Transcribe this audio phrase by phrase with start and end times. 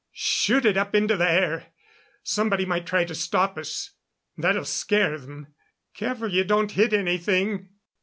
[0.13, 1.65] Shoot it up into the air.
[2.23, 3.91] Somebody might try and stop us.
[4.35, 5.53] That'll scare them.
[5.93, 7.69] Careful you don't hit anything!"